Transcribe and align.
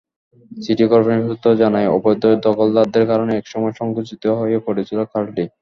City 0.57 0.85
corporation 0.91 1.23
সূত্র 1.29 1.47
জানায়, 1.61 1.91
অবৈধ 1.95 2.23
দখলদারদের 2.45 3.03
কারণে 3.11 3.33
একসময় 3.35 3.73
সংকুচিত 3.79 4.23
হয়ে 4.39 4.57
পড়েছিল 4.65 4.99
খালটি। 5.11 5.43